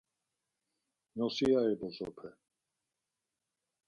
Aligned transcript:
Nosiyari 1.15 1.75
bozope... 1.81 2.29